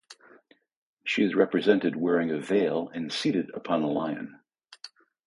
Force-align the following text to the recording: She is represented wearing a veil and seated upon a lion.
She 1.03 1.21
is 1.21 1.35
represented 1.35 1.95
wearing 1.95 2.31
a 2.31 2.39
veil 2.39 2.89
and 2.89 3.13
seated 3.13 3.51
upon 3.53 3.83
a 3.83 3.87
lion. 3.91 4.39